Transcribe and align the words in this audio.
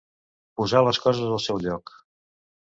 Posar 0.61 0.81
les 0.87 0.99
coses 1.03 1.29
al 1.35 1.43
seu 1.45 1.61
lloc. 1.67 1.95